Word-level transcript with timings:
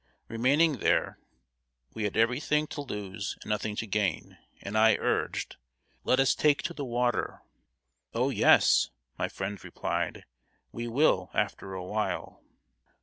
Remaining 0.29 0.77
there, 0.77 1.19
we 1.93 2.05
had 2.05 2.17
every 2.17 2.39
thing 2.39 2.65
to 2.65 2.81
lose 2.81 3.37
and 3.43 3.51
nothing 3.51 3.75
to 3.75 3.85
gain, 3.85 4.35
and 4.63 4.75
I 4.75 4.95
urged 4.95 5.57
"Let 6.03 6.19
us 6.19 6.33
take 6.33 6.63
to 6.63 6.73
the 6.73 6.83
water." 6.83 7.43
"Oh, 8.11 8.31
yes," 8.31 8.89
my 9.19 9.27
friends 9.29 9.63
replied, 9.63 10.25
"we 10.71 10.87
will 10.87 11.29
after 11.35 11.75
awhile." 11.75 12.41